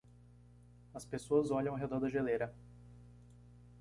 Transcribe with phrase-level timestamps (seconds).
[0.95, 2.51] As pessoas olham ao redor da geleira